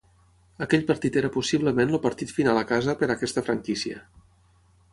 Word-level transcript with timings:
Aquell 0.65 0.85
partit 0.91 1.19
era 1.21 1.29
possiblement 1.35 1.93
el 1.97 2.01
partit 2.07 2.33
final 2.37 2.63
a 2.63 2.65
casa 2.73 2.95
per 3.03 3.11
a 3.11 3.13
aquesta 3.17 3.45
franquícia. 3.51 4.01